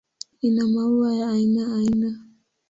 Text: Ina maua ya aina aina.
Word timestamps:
Ina 0.41 0.67
maua 0.67 1.15
ya 1.15 1.29
aina 1.29 1.75
aina. 1.75 2.19